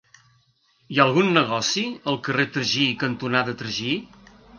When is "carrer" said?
2.29-2.45